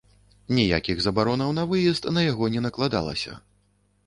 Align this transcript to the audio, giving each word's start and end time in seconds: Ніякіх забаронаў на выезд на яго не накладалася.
Ніякіх 0.59 1.03
забаронаў 1.05 1.51
на 1.59 1.67
выезд 1.75 2.09
на 2.17 2.21
яго 2.31 2.51
не 2.57 2.61
накладалася. 2.69 3.41